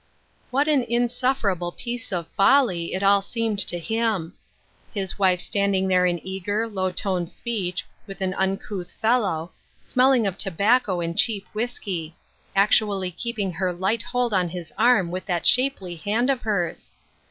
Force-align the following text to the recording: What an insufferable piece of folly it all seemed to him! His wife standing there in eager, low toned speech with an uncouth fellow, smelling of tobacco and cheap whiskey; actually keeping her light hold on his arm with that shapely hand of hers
What 0.49 0.67
an 0.67 0.83
insufferable 0.89 1.73
piece 1.73 2.11
of 2.11 2.27
folly 2.29 2.95
it 2.95 3.03
all 3.03 3.21
seemed 3.21 3.59
to 3.67 3.77
him! 3.77 4.33
His 4.95 5.19
wife 5.19 5.39
standing 5.39 5.87
there 5.87 6.07
in 6.07 6.19
eager, 6.25 6.65
low 6.67 6.91
toned 6.91 7.29
speech 7.29 7.85
with 8.07 8.19
an 8.19 8.33
uncouth 8.33 8.93
fellow, 8.93 9.51
smelling 9.79 10.25
of 10.25 10.39
tobacco 10.39 11.01
and 11.01 11.15
cheap 11.15 11.45
whiskey; 11.53 12.15
actually 12.55 13.11
keeping 13.11 13.51
her 13.51 13.71
light 13.71 14.01
hold 14.01 14.33
on 14.33 14.49
his 14.49 14.73
arm 14.75 15.11
with 15.11 15.27
that 15.27 15.45
shapely 15.45 15.97
hand 15.97 16.31
of 16.31 16.41
hers 16.41 16.89